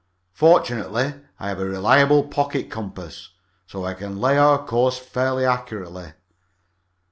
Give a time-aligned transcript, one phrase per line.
[0.33, 3.33] Fortunately, I have a reliable pocket compass,
[3.67, 6.13] so I can lay our course fairly accurately.